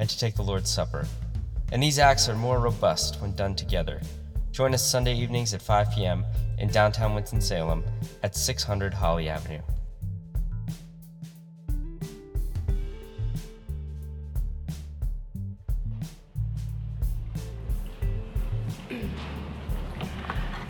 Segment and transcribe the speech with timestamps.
[0.00, 1.06] and to take the Lord's Supper.
[1.70, 4.00] And these acts are more robust when done together.
[4.50, 6.24] Join us Sunday evenings at 5 p.m.
[6.58, 7.84] in downtown Winston-Salem
[8.24, 9.60] at 600 Holly Avenue.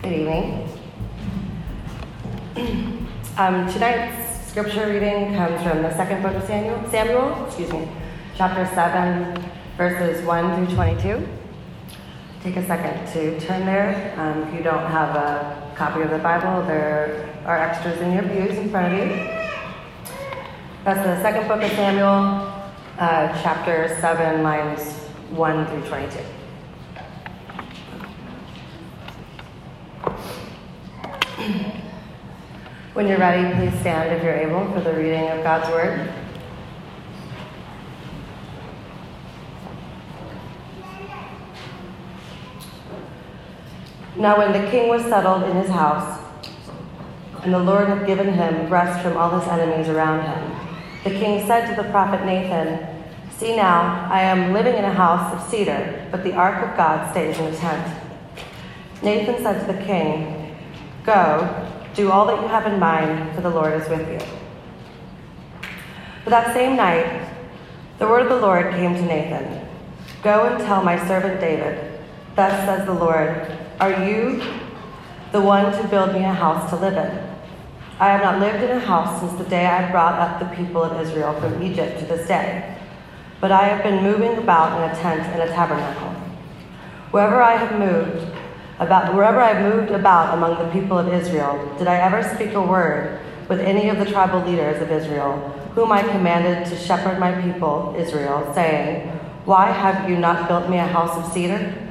[0.03, 0.67] Good evening.
[3.37, 7.87] Um, tonight's scripture reading comes from the second book of Samuel, Samuel, excuse me,
[8.35, 11.27] chapter 7, verses 1 through 22.
[12.43, 14.13] Take a second to turn there.
[14.17, 18.23] Um, if you don't have a copy of the Bible, there are extras in your
[18.23, 19.15] pews in front of you.
[20.83, 22.51] That's the second book of Samuel,
[22.97, 24.93] uh, chapter 7, lines
[25.31, 26.19] 1 through 22.
[32.93, 36.20] When you're ready, please stand if you're able for the reading of God's Word.
[44.21, 46.21] Now, when the king was settled in his house,
[47.41, 50.55] and the Lord had given him rest from all his enemies around him,
[51.03, 52.85] the king said to the prophet Nathan,
[53.31, 57.09] See now, I am living in a house of cedar, but the ark of God
[57.09, 57.97] stays in a tent.
[59.01, 60.55] Nathan said to the king,
[61.03, 64.19] Go, do all that you have in mind, for the Lord is with you.
[66.23, 67.27] But that same night,
[67.97, 69.67] the word of the Lord came to Nathan
[70.21, 71.99] Go and tell my servant David,
[72.35, 74.39] Thus says the Lord, Are you
[75.31, 77.35] the one to build me a house to live in?
[77.99, 80.83] I have not lived in a house since the day I brought up the people
[80.83, 82.77] of Israel from Egypt to this day,
[83.39, 86.09] but I have been moving about in a tent and a tabernacle.
[87.09, 88.31] Wherever I have moved,
[88.77, 92.53] about wherever I have moved about among the people of Israel, did I ever speak
[92.53, 93.19] a word
[93.49, 95.39] with any of the tribal leaders of Israel,
[95.73, 99.09] whom I commanded to shepherd my people Israel, saying,
[99.45, 101.90] Why have you not built me a house of cedar?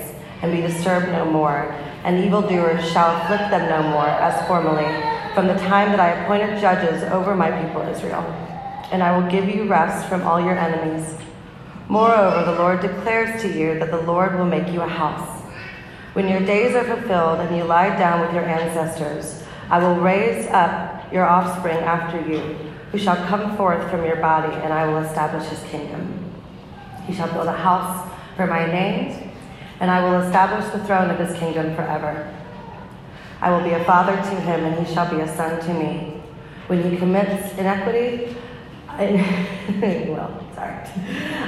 [0.41, 1.71] and be disturbed no more.
[2.03, 4.89] And evildoers shall afflict them no more, as formerly,
[5.33, 8.23] from the time that I appointed judges over my people Israel.
[8.91, 11.15] And I will give you rest from all your enemies.
[11.87, 15.41] Moreover, the Lord declares to you that the Lord will make you a house.
[16.13, 20.47] When your days are fulfilled and you lie down with your ancestors, I will raise
[20.47, 22.39] up your offspring after you,
[22.91, 26.33] who shall come forth from your body, and I will establish his kingdom.
[27.07, 29.30] He shall build a house for my name,
[29.81, 32.31] and I will establish the throne of his kingdom forever.
[33.41, 36.21] I will be a father to him, and he shall be a son to me.
[36.67, 38.37] When he commits iniquity,
[38.87, 40.75] I, well, sorry.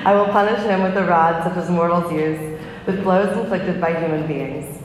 [0.04, 4.00] I will punish him with a rod such as mortals use, with blows inflicted by
[4.00, 4.82] human beings.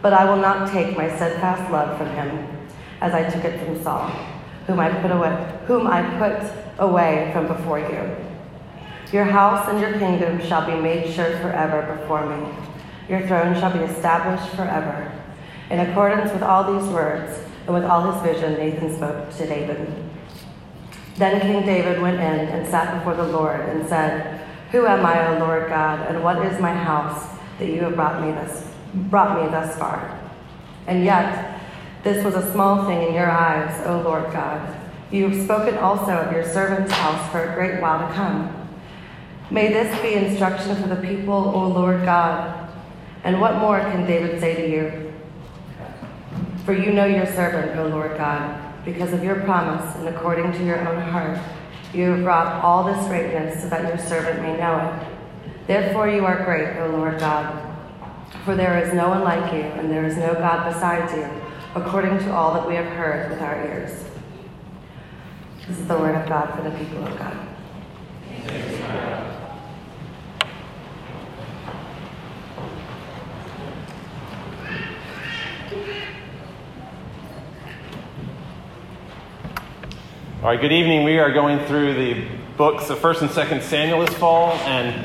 [0.00, 2.48] But I will not take my steadfast love from him,
[3.02, 4.08] as I took it from Saul,
[4.66, 8.25] whom I put away, whom I put away from before you.
[9.12, 12.52] Your house and your kingdom shall be made sure forever before me.
[13.08, 15.12] Your throne shall be established forever.
[15.70, 19.92] In accordance with all these words and with all his vision, Nathan spoke to David.
[21.16, 25.36] Then King David went in and sat before the Lord and said, Who am I,
[25.36, 29.42] O Lord God, and what is my house that you have brought me this brought
[29.42, 30.18] me thus far?
[30.86, 31.60] And yet
[32.02, 34.76] this was a small thing in your eyes, O Lord God.
[35.10, 38.55] You have spoken also of your servant's house for a great while to come.
[39.50, 42.68] May this be instruction for the people, O Lord God.
[43.22, 45.12] And what more can David say to you?
[46.64, 48.62] For you know your servant, O Lord God.
[48.84, 51.38] Because of your promise and according to your own heart,
[51.92, 55.66] you have brought all this greatness so that your servant may know it.
[55.66, 57.62] Therefore, you are great, O Lord God.
[58.44, 61.28] For there is no one like you, and there is no God besides you,
[61.74, 64.04] according to all that we have heard with our ears.
[65.66, 67.46] This is the word of God for the people of God.
[80.46, 81.02] All right, good evening.
[81.02, 82.24] We are going through the
[82.56, 85.04] books of 1st and 2nd Samuel this fall, and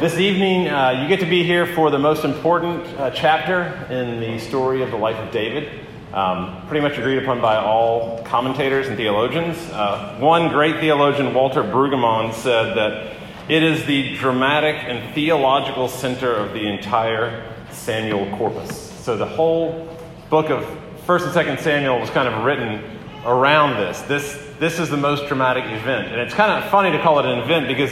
[0.00, 4.20] this evening uh, you get to be here for the most important uh, chapter in
[4.20, 5.86] the story of the life of David.
[6.14, 9.58] Um, pretty much agreed upon by all commentators and theologians.
[9.70, 13.16] Uh, one great theologian, Walter Brueggemann, said that
[13.50, 18.92] it is the dramatic and theological center of the entire Samuel corpus.
[19.04, 19.94] So the whole
[20.30, 20.64] book of
[21.06, 22.82] 1st and 2nd Samuel was kind of written
[23.26, 24.00] around this.
[24.00, 26.12] This this is the most dramatic event.
[26.12, 27.90] And it's kind of funny to call it an event because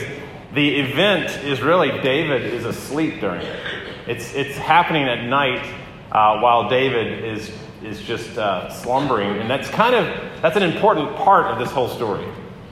[0.53, 3.59] the event is really David is asleep during it.
[4.07, 5.65] It's, it's happening at night
[6.11, 7.51] uh, while David is,
[7.83, 9.39] is just uh, slumbering.
[9.39, 10.05] And that's kind of,
[10.43, 12.27] that's an important part of this whole story.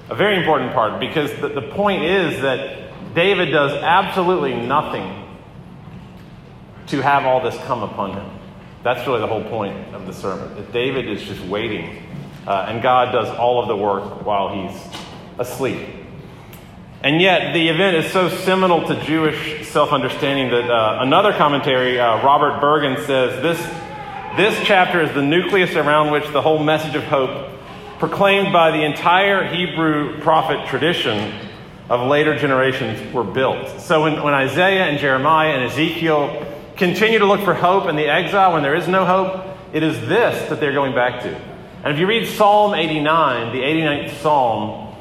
[0.09, 5.25] A very important part because the, the point is that David does absolutely nothing
[6.87, 8.39] to have all this come upon him.
[8.83, 10.55] That's really the whole point of the sermon.
[10.55, 12.06] That David is just waiting
[12.47, 14.81] uh, and God does all of the work while he's
[15.37, 15.85] asleep.
[17.03, 21.99] And yet, the event is so seminal to Jewish self understanding that uh, another commentary,
[21.99, 23.59] uh, Robert Bergen, says this,
[24.35, 27.49] this chapter is the nucleus around which the whole message of hope,
[27.99, 31.33] proclaimed by the entire Hebrew prophet tradition
[31.89, 33.79] of later generations, were built.
[33.81, 36.47] So, when, when Isaiah and Jeremiah and Ezekiel
[36.77, 39.99] continue to look for hope in the exile when there is no hope, it is
[40.07, 41.56] this that they're going back to.
[41.83, 44.95] And if you read Psalm 89, the 89th Psalm,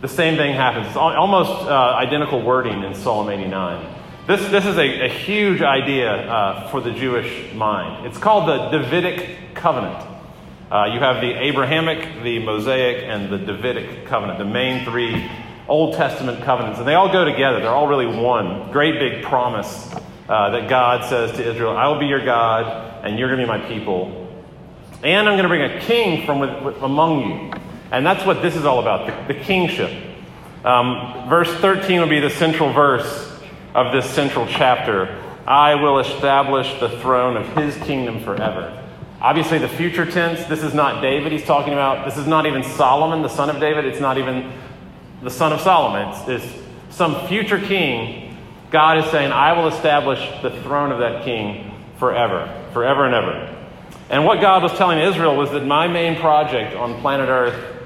[0.00, 0.88] the same thing happens.
[0.88, 3.94] It's almost uh, identical wording in Psalm 89.
[4.26, 8.04] This, this is a, a huge idea uh, for the Jewish mind.
[8.06, 10.06] It's called the Davidic covenant.
[10.70, 15.30] Uh, you have the Abrahamic, the Mosaic, and the Davidic covenant, the main three
[15.68, 16.78] Old Testament covenants.
[16.78, 18.70] And they all go together, they're all really one.
[18.72, 19.94] Great big promise
[20.28, 23.46] uh, that God says to Israel, I will be your God, and you're going to
[23.46, 24.17] be my people.
[25.02, 27.52] And I'm going to bring a king from with, with, among you.
[27.92, 29.90] And that's what this is all about the, the kingship.
[30.64, 33.40] Um, verse 13 will be the central verse
[33.74, 35.24] of this central chapter.
[35.46, 38.84] I will establish the throne of his kingdom forever.
[39.20, 42.04] Obviously, the future tense, this is not David he's talking about.
[42.04, 43.84] This is not even Solomon, the son of David.
[43.84, 44.52] It's not even
[45.22, 46.08] the son of Solomon.
[46.28, 48.36] It's, it's some future king.
[48.70, 53.57] God is saying, I will establish the throne of that king forever, forever and ever.
[54.10, 57.76] And what God was telling Israel was that my main project on planet Earth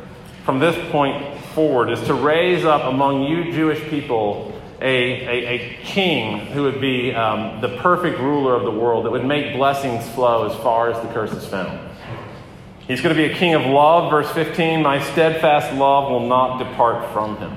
[0.45, 5.79] from this point forward is to raise up among you Jewish people a, a, a
[5.85, 10.09] king who would be um, the perfect ruler of the world that would make blessings
[10.11, 11.91] flow as far as the curse is found.
[12.87, 14.83] He's going to be a king of love, verse 15.
[14.83, 17.57] My steadfast love will not depart from him.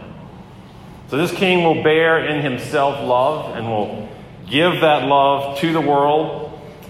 [1.08, 4.08] So this king will bear in himself love and will
[4.48, 6.45] give that love to the world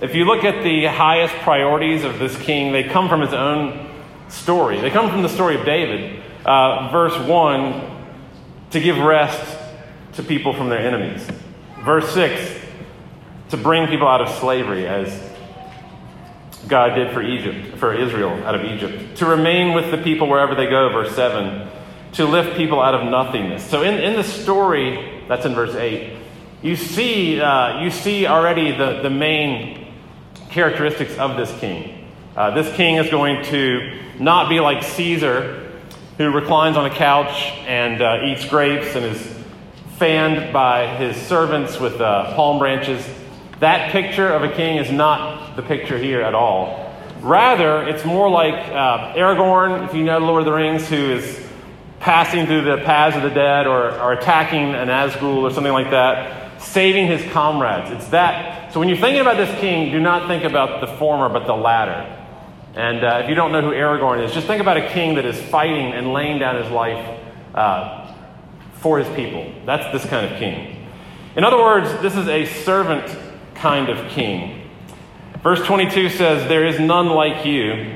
[0.05, 3.89] if you look at the highest priorities of this king, they come from his own
[4.29, 4.79] story.
[4.79, 6.21] They come from the story of David.
[6.45, 7.95] Uh, verse 1
[8.69, 9.57] to give rest
[10.13, 11.27] to people from their enemies.
[11.83, 12.61] Verse 6
[13.49, 15.09] to bring people out of slavery, as
[16.67, 19.17] God did for Egypt, for Israel out of Egypt.
[19.17, 21.67] To remain with the people wherever they go, verse 7.
[22.13, 23.63] To lift people out of nothingness.
[23.63, 26.15] So in, in the story, that's in verse 8,
[26.61, 29.84] you see, uh, you see already the, the main
[30.55, 32.07] characteristics of this king.
[32.33, 35.69] Uh, this king is going to not be like Caesar,
[36.17, 39.35] who reclines on a couch and uh, eats grapes and is
[39.97, 43.05] fanned by his servants with uh, palm branches.
[43.59, 46.95] That picture of a king is not the picture here at all.
[47.19, 51.45] Rather, it's more like uh, Aragorn, if you know Lord of the Rings, who is
[51.99, 55.91] passing through the paths of the dead or, or attacking an Nazgul or something like
[55.91, 57.91] that, saving his comrades.
[57.91, 61.29] It's that so when you're thinking about this king, do not think about the former,
[61.29, 62.11] but the latter.
[62.73, 65.23] And uh, if you don't know who Aragorn is, just think about a king that
[65.23, 67.21] is fighting and laying down his life
[67.53, 68.13] uh,
[68.73, 69.49] for his people.
[69.65, 70.89] That's this kind of king.
[71.37, 73.17] In other words, this is a servant
[73.55, 74.69] kind of king.
[75.41, 77.95] Verse 22 says, There is none like you,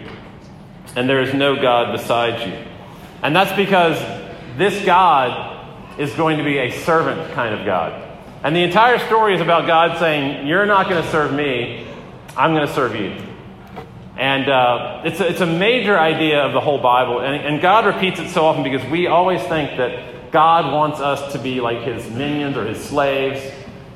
[0.95, 2.53] and there is no God beside you.
[3.21, 3.99] And that's because
[4.57, 8.08] this God is going to be a servant kind of God.
[8.43, 11.85] And the entire story is about God saying, You're not going to serve me,
[12.37, 13.15] I'm going to serve you.
[14.17, 17.19] And uh, it's, a, it's a major idea of the whole Bible.
[17.19, 21.33] And, and God repeats it so often because we always think that God wants us
[21.33, 23.41] to be like his minions or his slaves,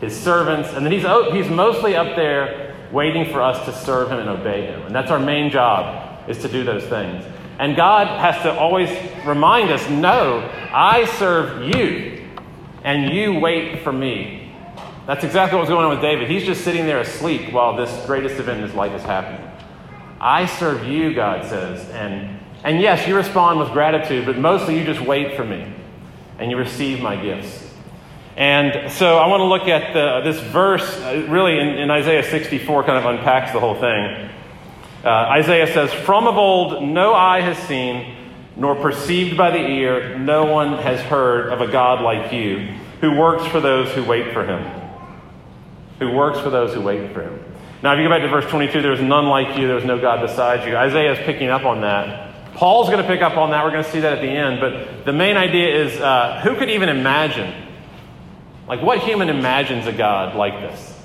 [0.01, 4.19] his servants, and that he's, he's mostly up there waiting for us to serve him
[4.19, 4.83] and obey him.
[4.83, 7.25] And that's our main job, is to do those things.
[7.59, 8.89] And God has to always
[9.25, 10.39] remind us no,
[10.71, 12.12] I serve you
[12.83, 14.51] and you wait for me.
[15.05, 16.29] That's exactly what's going on with David.
[16.29, 19.49] He's just sitting there asleep while this greatest event in his life is happening.
[20.19, 24.85] I serve you, God says, and And yes, you respond with gratitude, but mostly you
[24.85, 25.67] just wait for me
[26.39, 27.69] and you receive my gifts.
[28.35, 32.23] And so I want to look at the, this verse, uh, really in, in, Isaiah
[32.23, 34.29] 64, kind of unpacks the whole thing.
[35.03, 38.22] Uh, Isaiah says, From of old, no eye has seen,
[38.55, 43.17] nor perceived by the ear, no one has heard of a God like you, who
[43.17, 44.63] works for those who wait for him.
[45.99, 47.43] Who works for those who wait for him.
[47.81, 50.21] Now, if you go back to verse 22, there's none like you, there's no God
[50.21, 50.75] beside you.
[50.75, 52.53] Isaiah is picking up on that.
[52.53, 53.63] Paul's going to pick up on that.
[53.65, 54.61] We're going to see that at the end.
[54.61, 57.53] But the main idea is uh, who could even imagine?
[58.67, 60.97] Like, what human imagines a God like this?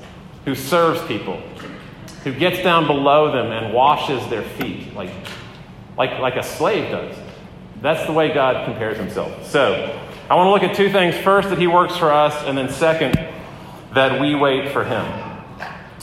[0.45, 1.41] Who serves people,
[2.23, 5.11] who gets down below them and washes their feet, like,
[5.97, 7.17] like, like a slave does.
[7.81, 9.47] That's the way God compares himself.
[9.47, 9.99] So,
[10.31, 11.17] I want to look at two things.
[11.17, 13.15] First, that he works for us, and then second,
[13.95, 15.07] that we wait for him.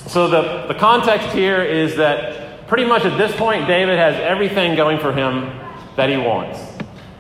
[0.07, 4.75] So the, the context here is that pretty much at this point, David has everything
[4.75, 5.51] going for him
[5.95, 6.59] that he wants.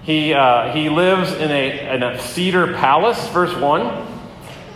[0.03, 4.07] He, uh, he lives in a, in a cedar palace, verse 1.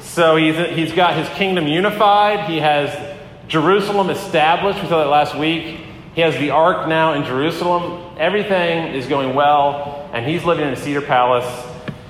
[0.01, 2.49] So he's, he's got his kingdom unified.
[2.49, 3.17] He has
[3.47, 4.81] Jerusalem established.
[4.81, 5.79] We saw that last week.
[6.15, 8.15] He has the ark now in Jerusalem.
[8.17, 11.65] Everything is going well, and he's living in a cedar palace.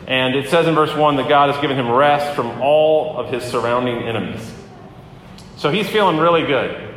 [0.08, 3.32] And it says in verse 1 that God has given him rest from all of
[3.32, 4.54] his surrounding enemies.
[5.58, 6.90] So he's feeling really good.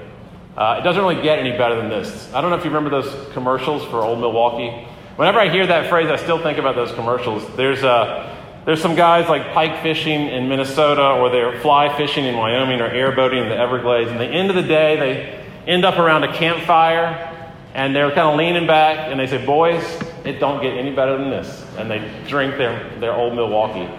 [0.57, 2.33] Uh, it doesn't really get any better than this.
[2.33, 4.87] I don't know if you remember those commercials for Old Milwaukee.
[5.17, 7.47] Whenever I hear that phrase, I still think about those commercials.
[7.57, 12.37] There's, uh, there's some guys like pike fishing in Minnesota, or they're fly fishing in
[12.37, 14.11] Wyoming, or airboating in the Everglades.
[14.11, 17.29] And the end of the day, they end up around a campfire,
[17.75, 19.83] and they're kind of leaning back, and they say, Boys,
[20.25, 21.65] it don't get any better than this.
[21.77, 23.91] And they drink their, their Old Milwaukee.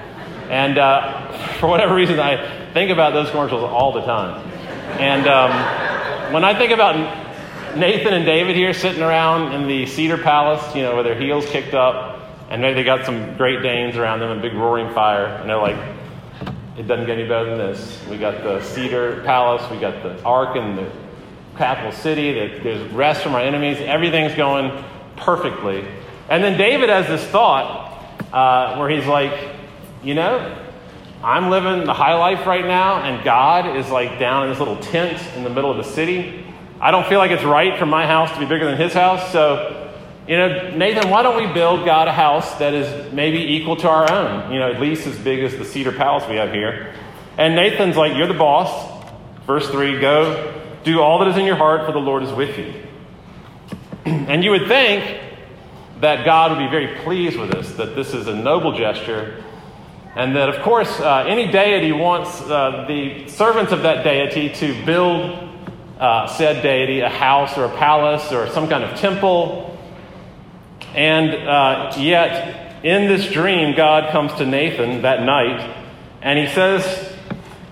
[0.49, 4.49] And uh, for whatever reason, I think about those commercials all the time.
[4.99, 6.95] And um, when I think about
[7.77, 11.45] Nathan and David here sitting around in the Cedar Palace, you know, with their heels
[11.47, 15.25] kicked up, and maybe they got some Great Danes around them, a big roaring fire,
[15.25, 15.77] and they're like,
[16.77, 17.99] it doesn't get any better than this.
[18.09, 20.91] We got the Cedar Palace, we got the Ark and the
[21.57, 24.83] capital city, there's rest from our enemies, everything's going
[25.15, 25.85] perfectly.
[26.29, 27.91] And then David has this thought
[28.31, 29.51] uh, where he's like,
[30.03, 30.59] you know,
[31.23, 34.77] I'm living the high life right now, and God is like down in this little
[34.77, 36.45] tent in the middle of the city.
[36.81, 39.31] I don't feel like it's right for my house to be bigger than his house.
[39.31, 39.91] So,
[40.27, 43.89] you know, Nathan, why don't we build God a house that is maybe equal to
[43.89, 44.51] our own?
[44.51, 46.93] You know, at least as big as the Cedar Palace we have here.
[47.37, 48.91] And Nathan's like, You're the boss.
[49.45, 52.57] Verse 3 Go do all that is in your heart, for the Lord is with
[52.57, 52.73] you.
[54.05, 55.21] and you would think
[56.01, 59.43] that God would be very pleased with this, that this is a noble gesture
[60.15, 64.85] and that, of course, uh, any deity wants uh, the servants of that deity to
[64.85, 65.49] build
[65.99, 69.75] uh, said deity a house or a palace or some kind of temple.
[70.93, 75.83] And uh, yet, in this dream, God comes to Nathan that night
[76.21, 77.11] and he says,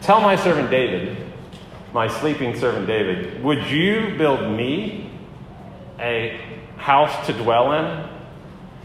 [0.02, 1.21] Tell my servant David,
[1.94, 5.12] my sleeping servant David, would you build me
[6.00, 6.40] a
[6.78, 8.10] house to dwell in?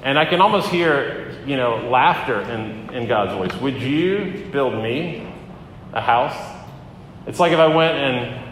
[0.03, 3.61] And I can almost hear you know, laughter in, in God's voice.
[3.61, 5.33] Would you build me
[5.93, 6.37] a house?
[7.27, 8.47] It's like if I went and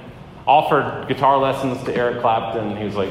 [0.46, 2.76] offered guitar lessons to Eric Clapton.
[2.76, 3.11] He was like,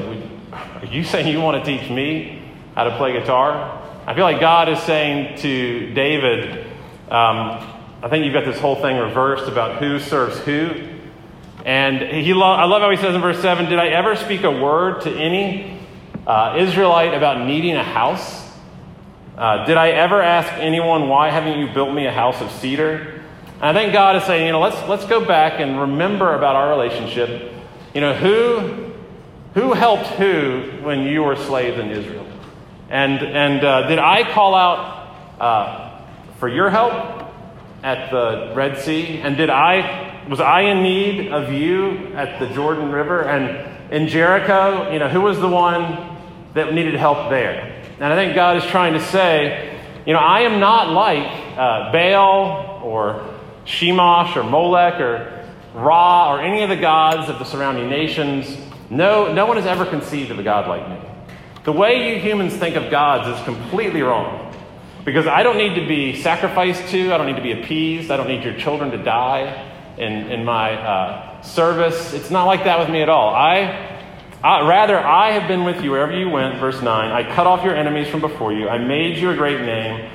[0.52, 2.42] Are you saying you want to teach me
[2.74, 3.82] how to play guitar?
[4.06, 6.66] I feel like God is saying to David,
[7.10, 7.70] um,
[8.02, 10.90] I think you've got this whole thing reversed about who serves who.
[11.64, 14.42] And he lo- I love how he says in verse 7 Did I ever speak
[14.42, 15.80] a word to any
[16.26, 18.42] uh, Israelite about needing a house?
[19.36, 23.22] Uh, did I ever ask anyone, why haven't you built me a house of cedar?
[23.54, 26.54] And I think God is saying, you know, let's, let's go back and remember about
[26.54, 27.52] our relationship.
[27.94, 28.92] You know, who,
[29.54, 32.26] who helped who when you were slaves in Israel?
[32.90, 36.04] And, and uh, did I call out uh,
[36.38, 37.32] for your help
[37.82, 39.20] at the Red Sea?
[39.20, 43.22] And did I, was I in need of you at the Jordan River?
[43.22, 46.16] And in Jericho, you know, who was the one
[46.54, 47.82] that needed help there?
[48.00, 51.26] And I think God is trying to say, you know, I am not like
[51.58, 53.34] uh, Baal or
[53.66, 58.56] Chemosh or Molech or Ra or any of the gods of the surrounding nations.
[58.90, 60.98] No, no one has ever conceived of a God like me.
[61.64, 64.40] The way you humans think of gods is completely wrong.
[65.04, 68.16] Because I don't need to be sacrificed to, I don't need to be appeased, I
[68.16, 72.12] don't need your children to die in, in my uh, service.
[72.12, 73.34] It's not like that with me at all.
[73.34, 73.94] I
[74.44, 76.88] uh, rather, I have been with you wherever you went, verse 9.
[77.10, 78.68] I cut off your enemies from before you.
[78.68, 80.10] I made you a great name.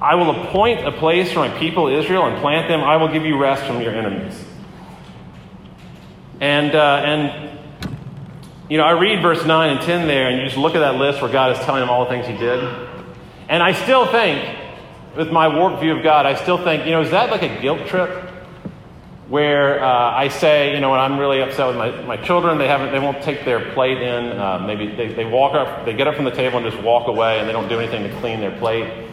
[0.00, 2.80] I will appoint a place for my people Israel and plant them.
[2.80, 4.42] I will give you rest from your enemies.
[6.40, 7.58] And, uh, and
[8.70, 10.94] you know, I read verse 9 and 10 there, and you just look at that
[10.94, 12.64] list where God is telling him all the things he did.
[13.50, 14.56] And I still think,
[15.14, 17.60] with my warped view of God, I still think, you know, is that like a
[17.60, 18.29] guilt trip?
[19.30, 22.66] Where uh, I say, you know, when I'm really upset with my, my children, they
[22.66, 24.36] haven't, they won't take their plate in.
[24.36, 27.06] Uh, maybe they, they walk up, they get up from the table and just walk
[27.06, 29.06] away, and they don't do anything to clean their plate.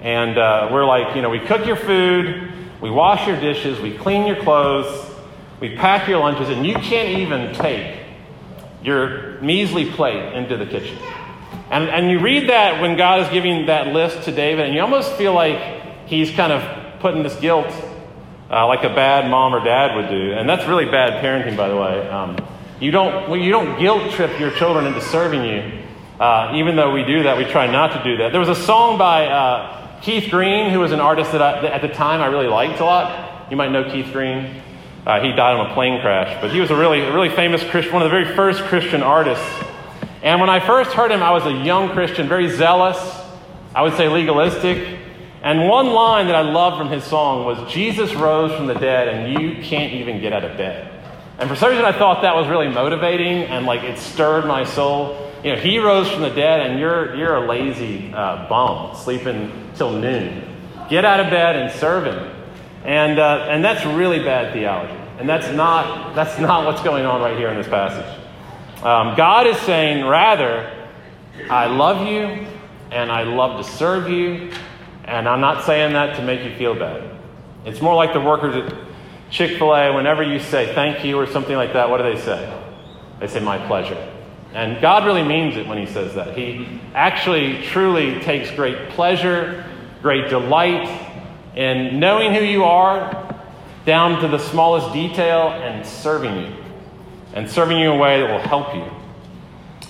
[0.00, 3.94] And uh, we're like, you know, we cook your food, we wash your dishes, we
[3.94, 5.14] clean your clothes,
[5.60, 8.00] we pack your lunches, and you can't even take
[8.82, 10.96] your measly plate into the kitchen.
[11.70, 14.80] And, and you read that when God is giving that list to David, and you
[14.80, 17.70] almost feel like he's kind of putting this guilt
[18.50, 20.32] uh, like a bad mom or dad would do.
[20.32, 22.08] And that's really bad parenting, by the way.
[22.08, 22.36] Um,
[22.80, 25.84] you, don't, well, you don't guilt trip your children into serving you.
[26.18, 28.32] Uh, even though we do that, we try not to do that.
[28.32, 31.72] There was a song by uh, Keith Green, who was an artist that, I, that
[31.72, 33.50] at the time I really liked a lot.
[33.50, 34.62] You might know Keith Green.
[35.06, 37.62] Uh, he died on a plane crash, but he was a really, a really famous
[37.64, 39.44] Christian, one of the very first Christian artists.
[40.22, 42.98] And when I first heard him, I was a young Christian, very zealous,
[43.74, 44.97] I would say legalistic.
[45.48, 49.08] And one line that I loved from his song was Jesus rose from the dead
[49.08, 50.92] and you can't even get out of bed.
[51.38, 54.64] And for some reason, I thought that was really motivating and like it stirred my
[54.64, 55.32] soul.
[55.42, 59.70] You know, he rose from the dead and you're, you're a lazy uh, bum sleeping
[59.74, 60.54] till noon.
[60.90, 62.30] Get out of bed and serve him.
[62.84, 65.00] And, uh, and that's really bad theology.
[65.18, 68.04] And that's not, that's not what's going on right here in this passage.
[68.82, 70.90] Um, God is saying, rather,
[71.48, 72.46] I love you
[72.90, 74.50] and I love to serve you.
[75.08, 77.02] And I'm not saying that to make you feel bad.
[77.64, 78.78] It's more like the workers at
[79.30, 82.20] Chick fil A, whenever you say thank you or something like that, what do they
[82.20, 82.62] say?
[83.18, 83.96] They say, my pleasure.
[84.52, 86.36] And God really means it when He says that.
[86.36, 89.64] He actually, truly takes great pleasure,
[90.02, 90.88] great delight
[91.56, 93.34] in knowing who you are
[93.86, 96.54] down to the smallest detail and serving you.
[97.34, 98.82] And serving you in a way that will help you.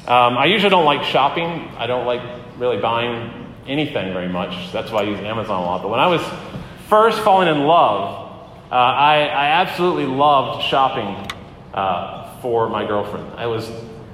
[0.07, 1.69] Um, I usually don't like shopping.
[1.77, 2.23] I don't like
[2.57, 4.73] really buying anything very much.
[4.73, 5.83] That's why I use Amazon a lot.
[5.83, 6.23] But when I was
[6.89, 8.27] first falling in love,
[8.71, 11.31] uh, I, I, absolutely loved shopping
[11.73, 13.33] uh, for my girlfriend.
[13.39, 13.71] I was,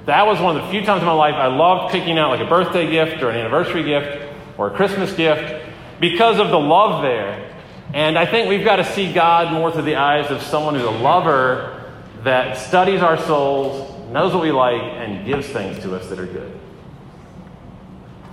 [0.07, 2.41] that was one of the few times in my life I loved picking out like
[2.41, 5.65] a birthday gift or an anniversary gift or a Christmas gift
[6.01, 7.53] because of the love there.
[7.93, 10.85] And I think we've got to see God more through the eyes of someone who's
[10.85, 16.09] a lover that studies our souls, knows what we like, and gives things to us
[16.09, 16.61] that are good.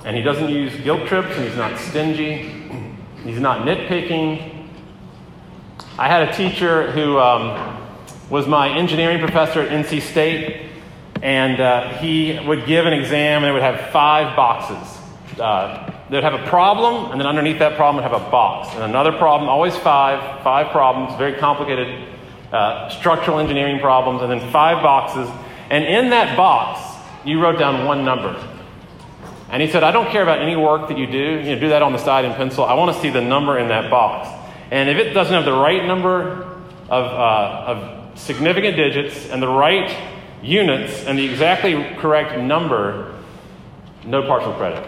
[0.04, 2.50] And he doesn't use guilt trips, and he's not stingy,
[3.24, 4.68] he's not nitpicking.
[5.98, 7.78] I had a teacher who um,
[8.30, 10.70] was my engineering professor at NC State,
[11.22, 15.40] and uh, he would give an exam, and it would have five boxes.
[15.40, 18.74] Uh, they'd have a problem, and then underneath that problem would have a box.
[18.74, 22.08] And another problem, always five, five problems, very complicated
[22.52, 25.30] uh, structural engineering problems, and then five boxes.
[25.70, 26.82] And in that box,
[27.26, 28.36] you wrote down one number.
[29.52, 31.18] And he said, I don't care about any work that you do.
[31.18, 32.64] You know, do that on the side in pencil.
[32.64, 34.30] I want to see the number in that box.
[34.72, 36.44] And if it doesn't have the right number
[36.90, 39.94] of, uh, of significant digits and the right
[40.42, 43.20] units and the exactly correct number,
[44.06, 44.88] no partial credit.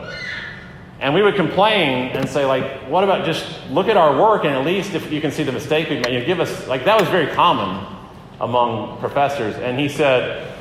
[1.02, 4.54] And we would complain and say, like, what about just look at our work and
[4.54, 7.10] at least if you can see the mistake we you give us, like, that was
[7.10, 7.86] very common
[8.40, 9.56] among professors.
[9.56, 10.53] And he said,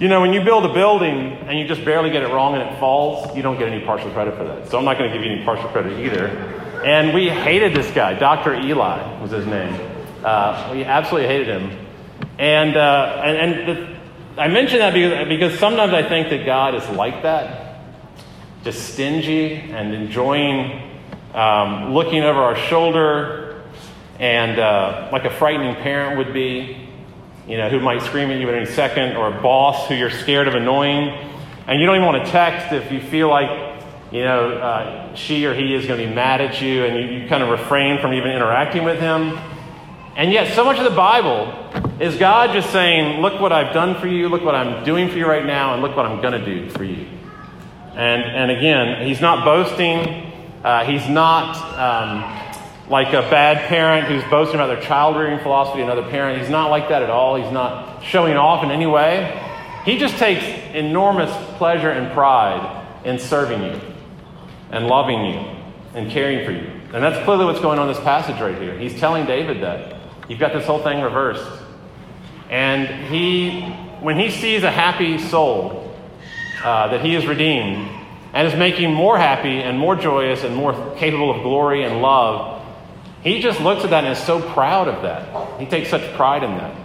[0.00, 2.62] you know, when you build a building and you just barely get it wrong and
[2.62, 4.70] it falls, you don't get any partial credit for that.
[4.70, 6.26] So I'm not going to give you any partial credit either.
[6.82, 8.14] And we hated this guy.
[8.14, 8.54] Dr.
[8.54, 9.78] Eli was his name.
[10.24, 11.86] Uh, we absolutely hated him.
[12.38, 16.74] And, uh, and, and the, I mention that because, because sometimes I think that God
[16.74, 17.70] is like that
[18.64, 20.98] just stingy and enjoying
[21.34, 23.62] um, looking over our shoulder
[24.18, 26.79] and uh, like a frightening parent would be,
[27.46, 30.10] you know, who might scream at you at any second, or a boss who you're
[30.10, 31.08] scared of annoying.
[31.66, 35.46] And you don't even want to text if you feel like, you know, uh, she
[35.46, 38.00] or he is going to be mad at you, and you, you kind of refrain
[38.00, 39.38] from even interacting with him.
[40.16, 41.54] And yet, so much of the Bible
[42.00, 45.16] is God just saying, Look what I've done for you, look what I'm doing for
[45.16, 47.06] you right now, and look what I'm going to do for you.
[47.94, 50.32] And, and again, he's not boasting.
[50.64, 52.49] Uh, he's not um,
[52.90, 56.40] like a bad parent who's boasting about their child rearing philosophy, another parent.
[56.40, 57.36] He's not like that at all.
[57.36, 59.40] He's not showing off in any way.
[59.84, 63.80] He just takes enormous pleasure and pride in serving you
[64.72, 65.38] and loving you
[65.94, 66.68] and caring for you.
[66.92, 68.76] And that's clearly what's going on in this passage right here.
[68.76, 69.96] He's telling David that.
[70.28, 71.48] You've got this whole thing reversed.
[72.50, 73.62] And he,
[74.00, 75.96] when he sees a happy soul,
[76.64, 77.88] uh, that he is redeemed
[78.32, 82.59] and is making more happy and more joyous and more capable of glory and love,
[83.22, 85.60] he just looks at that and is so proud of that.
[85.60, 86.76] He takes such pride in that.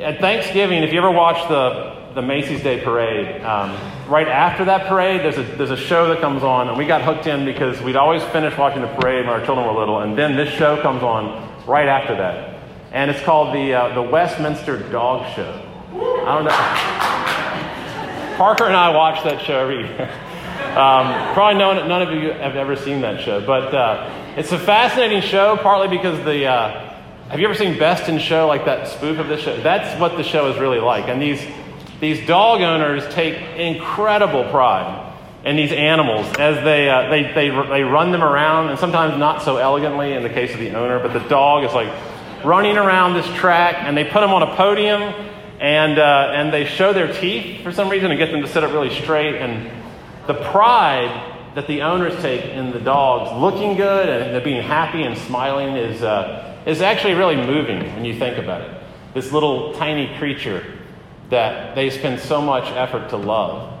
[0.00, 3.76] At Thanksgiving, if you ever watch the the Macy's Day Parade, um,
[4.08, 7.02] right after that parade, there's a, there's a show that comes on, and we got
[7.02, 10.16] hooked in because we'd always finish watching the parade when our children were little, and
[10.16, 12.58] then this show comes on right after that.
[12.90, 15.62] And it's called the, uh, the Westminster Dog Show.
[15.92, 18.36] I don't know.
[18.38, 20.10] Parker and I watch that show every year.
[20.76, 24.58] Um, probably none, none of you have ever seen that show, but uh, it's a
[24.58, 26.44] fascinating show, partly because the.
[26.44, 26.92] Uh,
[27.30, 29.60] have you ever seen Best in Show, like that spoof of the show?
[29.60, 31.08] That's what the show is really like.
[31.08, 31.44] And these,
[32.00, 37.82] these dog owners take incredible pride in these animals as they, uh, they, they, they
[37.82, 41.12] run them around, and sometimes not so elegantly in the case of the owner, but
[41.12, 41.92] the dog is like
[42.44, 45.02] running around this track, and they put them on a podium,
[45.60, 48.62] and, uh, and they show their teeth for some reason and get them to sit
[48.62, 49.36] up really straight.
[49.36, 49.68] And
[50.28, 55.16] the pride that the owners take in the dogs looking good and being happy and
[55.16, 58.82] smiling is, uh, is actually really moving when you think about it.
[59.14, 60.62] This little tiny creature
[61.30, 63.72] that they spend so much effort to love,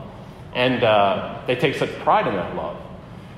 [0.54, 2.78] and uh, they take such pride in that love.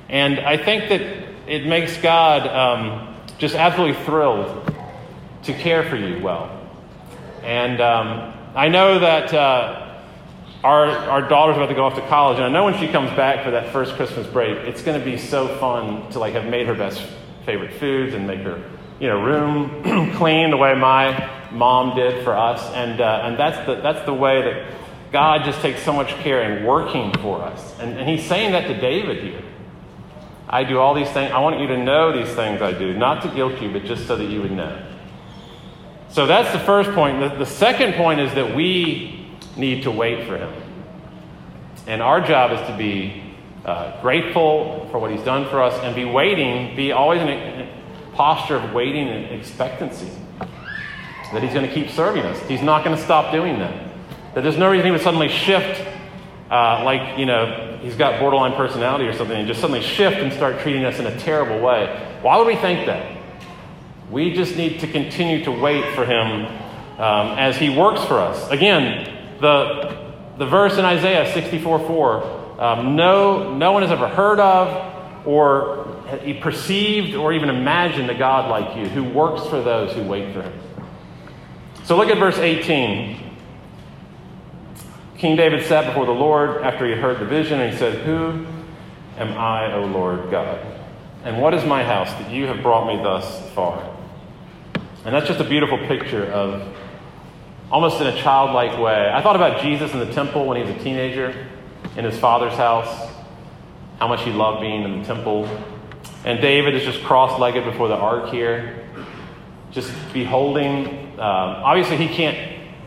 [0.08, 1.00] And I think that
[1.48, 4.72] it makes God um, just absolutely thrilled
[5.42, 6.48] to care for you well.
[7.42, 9.87] And um, I know that uh,
[10.64, 13.10] our, our daughter's about to go off to college, and I know when she comes
[13.10, 16.46] back for that first Christmas break, it's going to be so fun to like have
[16.46, 17.00] made her best
[17.44, 18.62] favorite foods and make her
[19.00, 22.62] you know, room clean the way my mom did for us.
[22.74, 24.74] And, uh, and that's, the, that's the way that
[25.12, 27.78] God just takes so much care in working for us.
[27.78, 29.42] And, and he's saying that to David here.
[30.48, 31.30] I do all these things.
[31.30, 34.06] I want you to know these things I do, not to guilt you, but just
[34.06, 34.82] so that you would know.
[36.10, 37.20] So that's the first point.
[37.20, 39.17] The, the second point is that we
[39.58, 40.52] need to wait for him.
[41.86, 43.22] And our job is to be
[43.64, 47.78] uh, grateful for what he's done for us and be waiting, be always in a,
[48.18, 50.10] posture of waiting and expectancy.
[51.32, 52.40] That He's going to keep serving us.
[52.48, 53.94] He's not going to stop doing that.
[54.34, 55.86] That there's no reason He would suddenly shift,
[56.50, 60.32] uh, like, you know, He's got borderline personality or something, and just suddenly shift and
[60.32, 62.18] start treating us in a terrible way.
[62.22, 63.16] Why would we think that?
[64.10, 66.46] We just need to continue to wait for Him
[66.98, 68.50] um, as He works for us.
[68.50, 74.40] Again, the, the verse in Isaiah 64 4 um, no, no one has ever heard
[74.40, 75.84] of or
[76.40, 80.42] perceived or even imagined a God like you who works for those who wait for
[80.42, 80.60] him.
[81.84, 83.28] So look at verse 18.
[85.18, 88.46] King David sat before the Lord after he heard the vision, and he said, Who
[89.16, 90.64] am I, O Lord God?
[91.24, 93.96] And what is my house that you have brought me thus far?
[95.04, 96.76] And that's just a beautiful picture of
[97.70, 99.10] almost in a childlike way.
[99.12, 101.46] I thought about Jesus in the temple when he was a teenager
[101.96, 103.10] in his father's house,
[103.98, 105.48] how much he loved being in the temple
[106.24, 108.86] and David is just cross legged before the ark here,
[109.70, 111.18] just beholding.
[111.18, 112.36] Uh, obviously, he can't,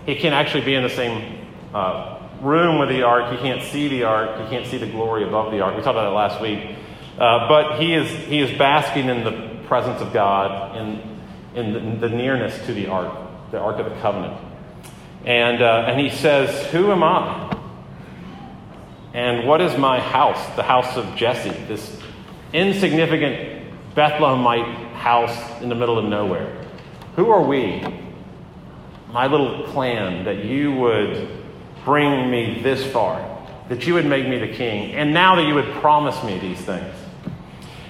[0.06, 3.32] he can't actually be in the same uh, room with the ark.
[3.32, 4.42] He can't see the ark.
[4.42, 5.76] He can't see the glory above the ark.
[5.76, 6.76] We talked about that last week.
[7.18, 11.20] Uh, but he is, he is basking in the presence of God, in,
[11.56, 13.12] in the, the nearness to the ark,
[13.52, 14.38] the ark of the covenant.
[15.26, 17.58] And, uh, and he says, Who am I?
[19.14, 22.00] And what is my house, the house of Jesse, this
[22.54, 23.62] insignificant
[23.96, 26.66] Bethlehemite house in the middle of nowhere.
[27.16, 27.84] Who are we,
[29.12, 31.28] my little clan, that you would
[31.84, 33.28] bring me this far,
[33.68, 36.60] that you would make me the king, and now that you would promise me these
[36.60, 36.96] things?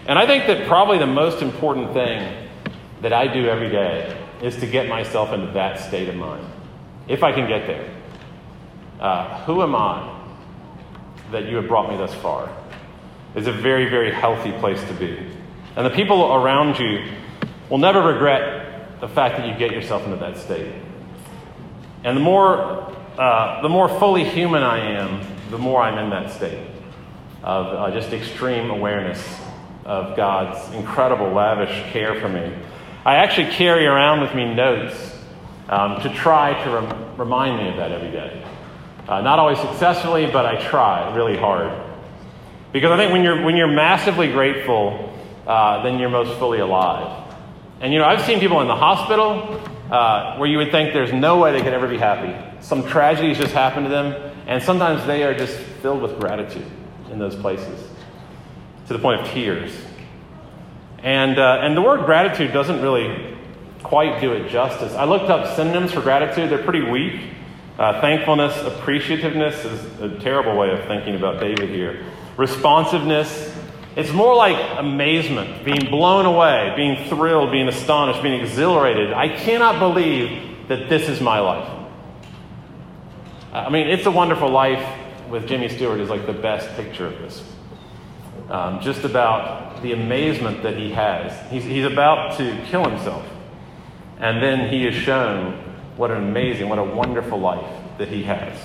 [0.07, 2.49] And I think that probably the most important thing
[3.01, 6.45] that I do every day is to get myself into that state of mind,
[7.11, 7.89] if I can get there.
[8.99, 10.19] Uh, who am I
[11.31, 12.49] that you have brought me thus far?
[13.35, 15.17] is a very, very healthy place to be.
[15.75, 17.11] And the people around you
[17.69, 20.73] will never regret the fact that you get yourself into that state.
[22.03, 26.31] And the more, uh, the more fully human I am, the more I'm in that
[26.31, 26.67] state
[27.43, 29.39] of uh, just extreme awareness
[29.85, 32.53] of God's incredible, lavish care for me.
[33.05, 35.10] I actually carry around with me notes
[35.69, 38.43] um, to try to rem- remind me of that every day.
[39.07, 41.71] Uh, not always successfully, but I try really hard.
[42.71, 45.13] Because I think when you're, when you're massively grateful,
[45.45, 47.33] uh, then you're most fully alive.
[47.81, 51.11] And you know, I've seen people in the hospital uh, where you would think there's
[51.11, 52.33] no way they could ever be happy.
[52.61, 56.65] Some tragedies just happen to them, and sometimes they are just filled with gratitude
[57.11, 57.89] in those places
[58.87, 59.73] to the point of tears.
[60.99, 63.30] And, uh, and the word gratitude doesn't really
[63.91, 64.93] quite do it justice.
[64.93, 67.19] I looked up synonyms for gratitude, they're pretty weak.
[67.77, 72.05] Uh, thankfulness, appreciativeness is a terrible way of thinking about David here
[72.37, 73.53] responsiveness.
[73.97, 79.11] It's more like amazement, being blown away, being thrilled, being astonished, being exhilarated.
[79.11, 81.69] I cannot believe that this is my life.
[83.51, 84.87] I mean, It's a Wonderful Life
[85.29, 87.43] with Jimmy Stewart is like the best picture of this.
[88.49, 91.51] Um, just about the amazement that he has.
[91.51, 93.25] He's, he's about to kill himself.
[94.21, 95.53] And then he is shown
[95.97, 97.65] what an amazing, what a wonderful life
[97.97, 98.57] that he has.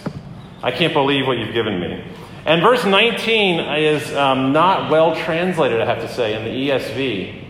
[0.63, 2.05] I can't believe what you've given me.
[2.45, 7.45] And verse 19 is um, not well translated, I have to say, in the ESV.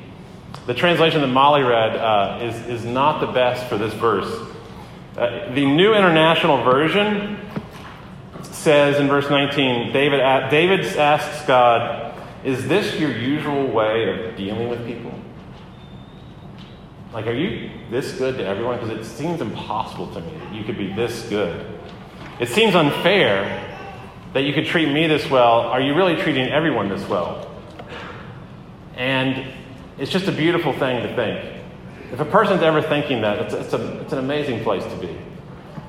[0.67, 4.33] The translation that Molly read uh, is, is not the best for this verse.
[5.17, 7.39] Uh, the New International Version
[8.43, 12.15] says in verse 19 David, David asks God,
[12.45, 15.13] Is this your usual way of dealing with people?
[17.17, 18.79] Like, are you this good to everyone?
[18.79, 21.67] Because it seems impossible to me that you could be this good.
[22.41, 23.75] It seems unfair
[24.35, 25.61] that you could treat me this well.
[25.61, 27.51] Are you really treating everyone this well?
[28.97, 29.51] And
[29.97, 31.63] it's just a beautiful thing to think.
[32.13, 35.19] If a person's ever thinking that, it's, it's, a, it's an amazing place to be.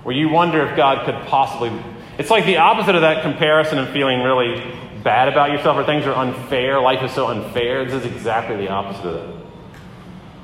[0.03, 1.77] Where you wonder if God could possibly.
[2.17, 4.63] It's like the opposite of that comparison and feeling really
[5.03, 6.79] bad about yourself or things are unfair.
[6.79, 7.83] Life is so unfair.
[7.83, 9.36] This is exactly the opposite of that.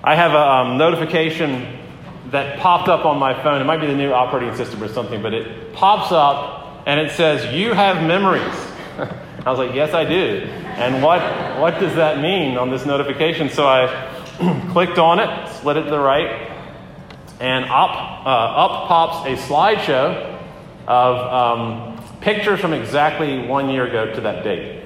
[0.04, 1.80] I have a um, notification
[2.32, 3.62] that popped up on my phone.
[3.62, 7.12] It might be the new operating system or something, but it pops up and it
[7.12, 8.42] says, You have memories.
[9.46, 10.42] I was like, Yes, I do.
[10.76, 11.22] And what,
[11.58, 13.50] what does that mean on this notification?
[13.50, 13.88] So I
[14.72, 16.52] clicked on it, slid it to the right,
[17.40, 20.38] and up, uh, up pops a slideshow
[20.86, 24.84] of um, pictures from exactly one year ago to that date.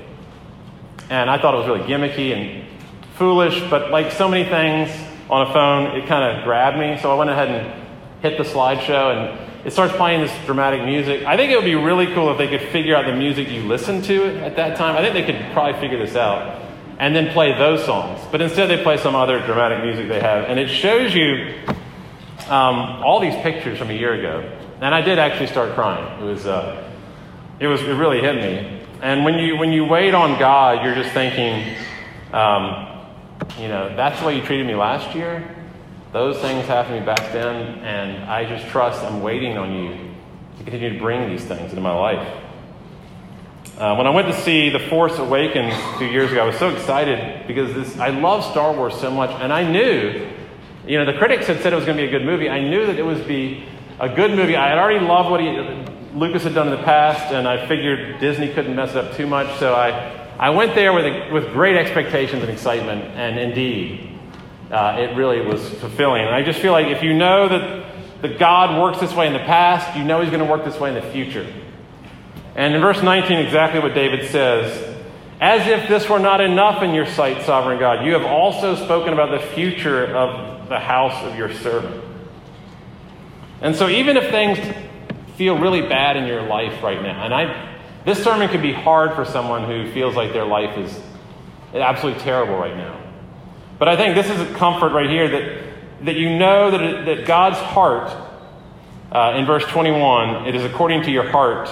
[1.09, 2.67] And I thought it was really gimmicky and
[3.15, 4.91] foolish, but like so many things
[5.29, 6.97] on a phone, it kind of grabbed me.
[7.01, 7.87] So I went ahead and
[8.21, 11.25] hit the slideshow, and it starts playing this dramatic music.
[11.25, 13.63] I think it would be really cool if they could figure out the music you
[13.63, 14.95] listened to at that time.
[14.95, 16.63] I think they could probably figure this out
[16.99, 18.19] and then play those songs.
[18.31, 20.45] But instead, they play some other dramatic music they have.
[20.45, 21.53] And it shows you
[22.47, 24.57] um, all these pictures from a year ago.
[24.81, 26.21] And I did actually start crying.
[26.21, 26.89] It was, uh,
[27.59, 28.81] it was, it really hit me.
[29.01, 31.75] And when you, when you wait on God, you're just thinking,
[32.33, 32.96] um,
[33.59, 35.55] you know, that's the way you treated me last year.
[36.13, 37.79] Those things happened to me back then.
[37.79, 40.13] And I just trust I'm waiting on you
[40.57, 42.43] to continue to bring these things into my life.
[43.77, 46.69] Uh, when I went to see The Force Awakens few years ago, I was so
[46.69, 50.27] excited because this, I love Star Wars so much, and I knew,
[50.87, 52.49] you know, the critics had said it was going to be a good movie.
[52.49, 53.65] I knew that it would be
[53.99, 54.55] a good movie.
[54.55, 55.49] I had already loved what he,
[56.15, 59.27] Lucas had done in the past, and I figured Disney couldn't mess it up too
[59.27, 64.07] much, so I, I went there with, a, with great expectations and excitement, and indeed,
[64.71, 66.25] uh, it really was fulfilling.
[66.25, 67.85] And I just feel like if you know that,
[68.21, 70.79] that God works this way in the past, you know He's going to work this
[70.79, 71.51] way in the future.
[72.55, 74.95] And in verse 19, exactly what David says
[75.39, 79.13] As if this were not enough in your sight, sovereign God, you have also spoken
[79.13, 82.03] about the future of the house of your servant.
[83.61, 84.59] And so, even if things
[85.35, 87.76] feel really bad in your life right now, and I,
[88.07, 90.97] this sermon could be hard for someone who feels like their life is
[91.73, 92.97] absolutely terrible right now.
[93.77, 97.05] But I think this is a comfort right here that, that you know that, it,
[97.05, 98.15] that God's heart,
[99.11, 101.69] uh, in verse 21, it is according to your heart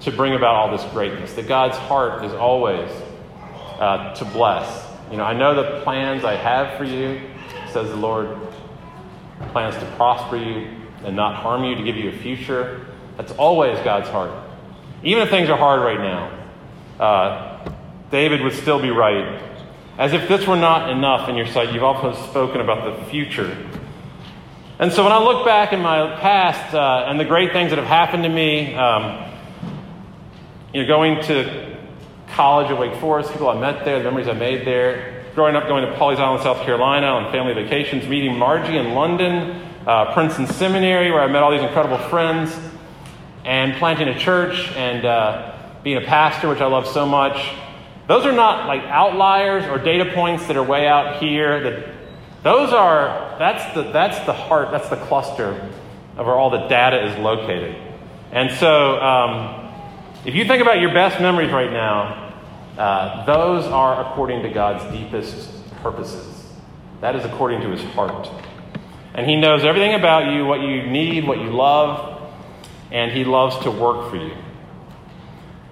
[0.00, 1.34] to bring about all this greatness.
[1.34, 2.90] That God's heart is always
[3.78, 4.90] uh, to bless.
[5.12, 7.20] You know, I know the plans I have for you,
[7.70, 8.36] says the Lord,
[9.52, 10.66] plans to prosper you
[11.04, 12.84] and not harm you, to give you a future.
[13.16, 14.32] That's always God's heart.
[15.04, 17.72] Even if things are hard right now, uh,
[18.10, 19.42] David would still be right.
[19.98, 23.56] As if this were not enough in your sight, you've also spoken about the future.
[24.78, 27.78] And so when I look back in my past uh, and the great things that
[27.78, 29.30] have happened to me, um,
[30.72, 31.76] you know, going to
[32.28, 35.24] college at Wake Forest, people I met there, the memories I made there.
[35.34, 39.62] Growing up, going to Pawleys Island, South Carolina on family vacations, meeting Margie in London,
[39.86, 42.54] uh, Princeton Seminary, where I met all these incredible friends,
[43.44, 47.54] and planting a church and uh, being a pastor, which I love so much.
[48.08, 51.62] Those are not like outliers or data points that are way out here.
[51.62, 51.94] That
[52.42, 55.70] those are that's the that's the heart, that's the cluster
[56.16, 57.76] of where all the data is located.
[58.30, 59.00] And so.
[59.00, 59.62] Um,
[60.24, 62.32] if you think about your best memories right now,
[62.78, 65.50] uh, those are according to God's deepest
[65.82, 66.46] purposes.
[67.00, 68.28] That is according to his heart.
[69.14, 72.11] And he knows everything about you, what you need, what you love,
[72.92, 74.36] and he loves to work for you.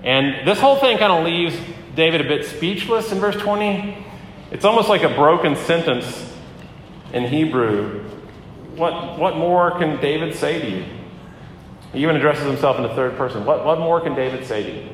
[0.03, 1.55] And this whole thing kind of leaves
[1.95, 4.07] David a bit speechless in verse 20.
[4.51, 6.35] It's almost like a broken sentence
[7.13, 8.09] in Hebrew.
[8.75, 10.85] What, what more can David say to you?
[11.93, 13.45] He even addresses himself in the third person.
[13.45, 14.89] What, what more can David say to you?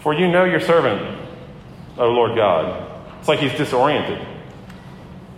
[0.00, 1.20] For you know your servant,
[1.96, 2.90] O Lord God.
[3.20, 4.26] It's like he's disoriented.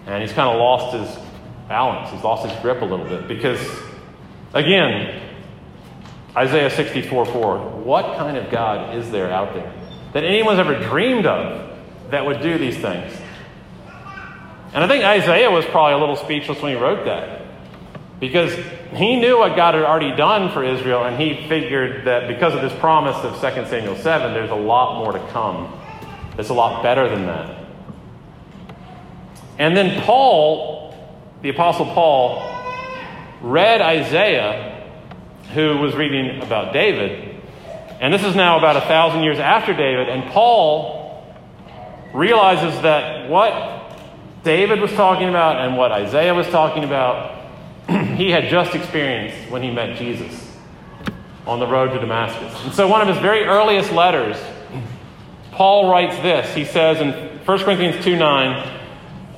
[0.07, 1.25] And he's kind of lost his
[1.69, 2.11] balance.
[2.11, 3.29] He's lost his grip a little bit.
[3.29, 3.61] Because,
[4.55, 5.26] again,
[6.37, 7.59] Isaiah 64 4.
[7.81, 9.73] What kind of God is there out there
[10.13, 11.71] that anyone's ever dreamed of
[12.11, 13.13] that would do these things?
[14.75, 17.43] And I think Isaiah was probably a little speechless when he wrote that
[18.21, 18.55] because
[18.95, 22.63] he knew what God had already done for Israel, and he figured that because of
[22.63, 25.79] this promise of 2 Samuel 7, there's a lot more to come.
[26.39, 27.65] It's a lot better than that.
[29.59, 30.95] And then Paul,
[31.43, 32.43] the Apostle Paul,
[33.43, 34.76] read Isaiah,
[35.55, 37.37] who was reading about David.
[38.01, 40.09] And this is now about a thousand years after David.
[40.09, 41.25] And Paul
[42.13, 43.99] realizes that what
[44.43, 47.49] David was talking about and what Isaiah was talking about,
[48.17, 50.57] he had just experienced when he met Jesus
[51.47, 52.65] on the road to Damascus.
[52.65, 54.37] And so, one of his very earliest letters,
[55.53, 56.55] Paul writes this.
[56.55, 57.13] He says in
[57.45, 58.81] 1 Corinthians 2 9,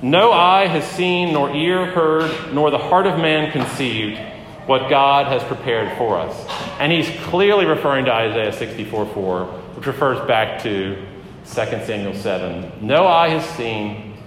[0.01, 4.19] no eye has seen, nor ear heard, nor the heart of man conceived
[4.69, 6.47] what God has prepared for us.
[6.79, 12.87] And he's clearly referring to Isaiah 64 4, which refers back to 2 Samuel 7.
[12.87, 14.19] No eye has seen,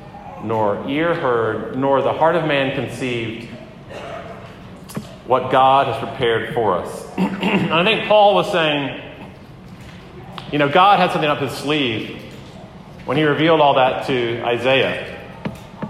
[0.43, 3.49] nor ear heard, nor the heart of man conceived
[5.27, 7.07] what God has prepared for us.
[7.17, 8.99] and I think Paul was saying,
[10.51, 12.19] you know, God had something up his sleeve
[13.05, 15.19] when he revealed all that to Isaiah.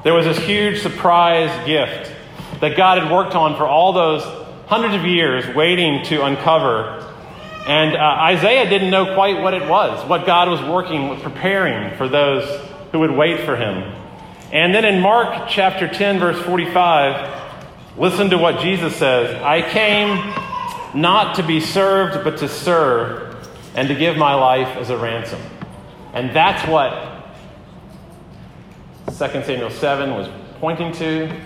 [0.04, 2.12] There was this huge surprise gift
[2.60, 4.41] that God had worked on for all those
[4.72, 7.06] hundreds of years, waiting to uncover.
[7.68, 11.98] And uh, Isaiah didn't know quite what it was, what God was working with, preparing
[11.98, 12.48] for those
[12.94, 13.94] who would wait for him.
[14.54, 20.16] And then in Mark chapter 10, verse 45, listen to what Jesus says I came
[20.98, 25.42] not to be served, but to serve, and to give my life as a ransom.
[26.14, 27.26] And that's what
[29.08, 30.30] 2 Samuel 7 was
[30.62, 31.38] pointing to.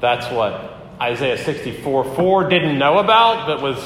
[0.00, 3.78] That's what Isaiah 64 4 didn't know about, but was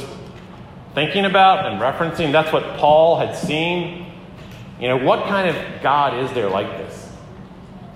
[0.94, 2.32] thinking about and referencing.
[2.32, 4.10] That's what Paul had seen.
[4.80, 7.10] You know, what kind of God is there like this?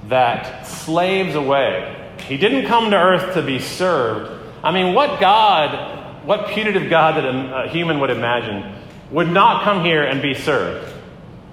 [0.09, 2.13] That slaves away.
[2.29, 4.45] He didn't come to earth to be served.
[4.63, 9.85] I mean, what God, what putative God that a human would imagine would not come
[9.85, 10.93] here and be served?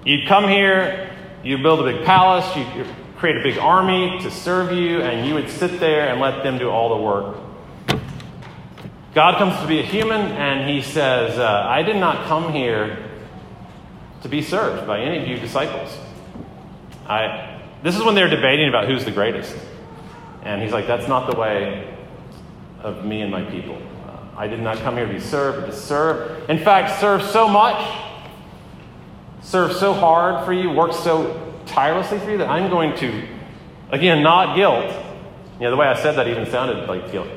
[0.04, 1.10] You'd come here,
[1.42, 5.34] you'd build a big palace, you'd create a big army to serve you, and you
[5.34, 7.36] would sit there and let them do all the work.
[9.14, 13.08] God comes to be a human, and he says, uh, I did not come here
[14.22, 15.96] to be served by any of you disciples.
[17.06, 19.54] I, this is when they're debating about who's the greatest.
[20.42, 21.96] And he's like, That's not the way
[22.80, 23.76] of me and my people.
[24.06, 26.50] Uh, I did not come here to be served, but to serve.
[26.50, 27.86] In fact, serve so much,
[29.42, 33.28] serve so hard for you, work so tirelessly for you that I'm going to,
[33.90, 34.92] again, not guilt.
[35.54, 37.28] You know, the way I said that even sounded like guilt.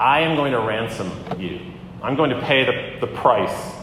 [0.00, 1.60] I am going to ransom you.
[2.02, 3.74] I'm going to pay the, the price.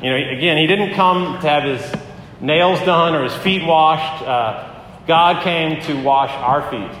[0.00, 2.00] You know, again, he didn't come to have his
[2.40, 4.22] nails done or his feet washed.
[4.22, 4.72] Uh,
[5.08, 6.96] God came to wash our feet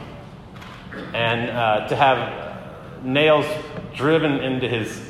[1.14, 3.46] and uh, to have nails
[3.94, 5.00] driven into his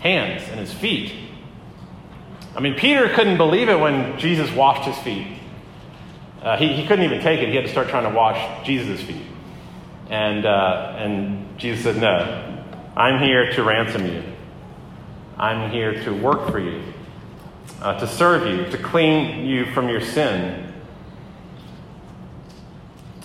[0.00, 1.14] hands and his feet.
[2.54, 5.38] I mean, Peter couldn't believe it when Jesus washed his feet.
[6.42, 7.48] Uh, he, he couldn't even take it.
[7.48, 9.22] He had to start trying to wash Jesus' feet.
[10.10, 12.57] And, uh, and Jesus said, No,
[12.98, 14.24] I'm here to ransom you.
[15.36, 16.82] I'm here to work for you,
[17.80, 20.74] uh, to serve you, to clean you from your sin.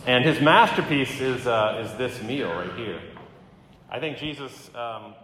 [0.05, 3.01] And his masterpiece is, uh, is this meal right here.
[3.89, 5.15] I think Jesus, um,